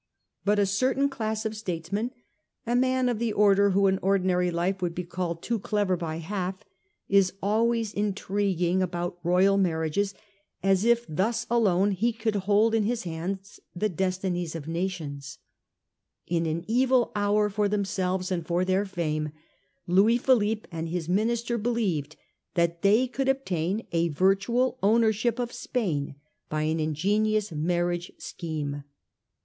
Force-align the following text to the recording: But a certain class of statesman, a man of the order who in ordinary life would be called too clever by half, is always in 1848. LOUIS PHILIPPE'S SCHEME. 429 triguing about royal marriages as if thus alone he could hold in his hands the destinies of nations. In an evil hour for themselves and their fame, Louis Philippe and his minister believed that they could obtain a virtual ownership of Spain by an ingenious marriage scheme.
But 0.43 0.57
a 0.57 0.65
certain 0.65 1.09
class 1.09 1.45
of 1.45 1.55
statesman, 1.55 2.09
a 2.65 2.75
man 2.75 3.07
of 3.07 3.19
the 3.19 3.31
order 3.31 3.69
who 3.69 3.85
in 3.85 3.99
ordinary 3.99 4.49
life 4.49 4.81
would 4.81 4.95
be 4.95 5.03
called 5.03 5.43
too 5.43 5.59
clever 5.59 5.95
by 5.95 6.17
half, 6.17 6.63
is 7.07 7.33
always 7.39 7.93
in 7.93 8.05
1848. 8.05 8.81
LOUIS 8.81 8.81
PHILIPPE'S 8.81 8.81
SCHEME. 8.81 8.81
429 8.81 8.81
triguing 8.81 8.81
about 8.81 9.19
royal 9.23 9.57
marriages 9.59 10.13
as 10.63 10.85
if 10.85 11.05
thus 11.07 11.45
alone 11.51 11.91
he 11.91 12.11
could 12.11 12.35
hold 12.47 12.73
in 12.73 12.85
his 12.85 13.03
hands 13.03 13.59
the 13.75 13.89
destinies 13.89 14.55
of 14.55 14.67
nations. 14.67 15.37
In 16.25 16.47
an 16.47 16.65
evil 16.67 17.11
hour 17.15 17.47
for 17.47 17.69
themselves 17.69 18.31
and 18.31 18.43
their 18.43 18.85
fame, 18.85 19.31
Louis 19.85 20.17
Philippe 20.17 20.67
and 20.71 20.89
his 20.89 21.07
minister 21.07 21.59
believed 21.59 22.15
that 22.55 22.81
they 22.81 23.07
could 23.07 23.29
obtain 23.29 23.85
a 23.91 24.07
virtual 24.09 24.79
ownership 24.81 25.37
of 25.37 25.53
Spain 25.53 26.15
by 26.49 26.63
an 26.63 26.79
ingenious 26.79 27.51
marriage 27.51 28.11
scheme. 28.17 28.81